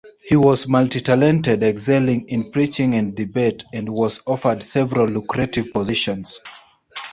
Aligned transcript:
He 0.23 0.35
was 0.35 0.67
multi-talented, 0.67 1.61
excelling 1.61 2.27
in 2.27 2.49
preaching 2.51 2.95
and 2.95 3.15
debate, 3.15 3.65
and 3.71 3.87
was 3.87 4.19
offered 4.25 4.63
several 4.63 5.05
lucrative 5.05 5.71
positions. 5.71 6.41